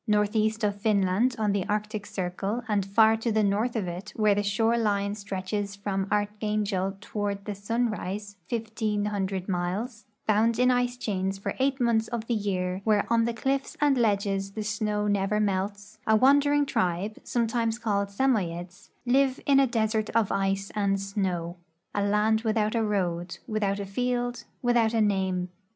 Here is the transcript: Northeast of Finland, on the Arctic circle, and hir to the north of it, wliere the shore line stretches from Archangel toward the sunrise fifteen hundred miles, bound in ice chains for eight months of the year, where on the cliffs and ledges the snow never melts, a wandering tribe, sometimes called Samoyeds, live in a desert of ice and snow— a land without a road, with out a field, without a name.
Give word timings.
Northeast 0.07 0.63
of 0.63 0.81
Finland, 0.81 1.35
on 1.37 1.51
the 1.51 1.63
Arctic 1.69 2.07
circle, 2.07 2.63
and 2.67 2.83
hir 2.97 3.15
to 3.17 3.31
the 3.31 3.43
north 3.43 3.75
of 3.75 3.87
it, 3.87 4.11
wliere 4.17 4.33
the 4.33 4.41
shore 4.41 4.75
line 4.75 5.13
stretches 5.13 5.75
from 5.75 6.07
Archangel 6.11 6.97
toward 6.99 7.45
the 7.45 7.53
sunrise 7.53 8.35
fifteen 8.47 9.05
hundred 9.05 9.47
miles, 9.47 10.05
bound 10.25 10.57
in 10.57 10.71
ice 10.71 10.97
chains 10.97 11.37
for 11.37 11.53
eight 11.59 11.79
months 11.79 12.07
of 12.07 12.25
the 12.25 12.33
year, 12.33 12.81
where 12.83 13.05
on 13.13 13.25
the 13.25 13.33
cliffs 13.35 13.77
and 13.79 13.95
ledges 13.95 14.53
the 14.53 14.63
snow 14.63 15.05
never 15.07 15.39
melts, 15.39 15.99
a 16.07 16.15
wandering 16.15 16.65
tribe, 16.65 17.19
sometimes 17.23 17.77
called 17.77 18.07
Samoyeds, 18.09 18.89
live 19.05 19.39
in 19.45 19.59
a 19.59 19.67
desert 19.67 20.09
of 20.15 20.31
ice 20.31 20.71
and 20.73 20.99
snow— 20.99 21.57
a 21.93 22.01
land 22.03 22.41
without 22.41 22.73
a 22.73 22.81
road, 22.83 23.37
with 23.45 23.61
out 23.61 23.79
a 23.79 23.85
field, 23.85 24.45
without 24.63 24.95
a 24.95 24.99
name. 25.01 25.49